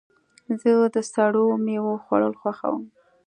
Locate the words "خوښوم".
2.41-2.83